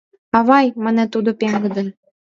—Авай,— 0.37 0.67
мане 0.83 1.05
тудо 1.13 1.29
пеҥгыдын. 1.39 1.87